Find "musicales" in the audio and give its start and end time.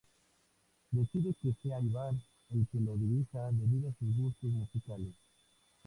4.49-5.13